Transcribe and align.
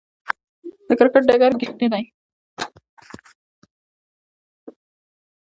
د 0.87 0.89
کرکټ 0.99 1.23
ډګر 1.29 1.51
ګيردى 1.59 1.85
يي. 2.01 2.05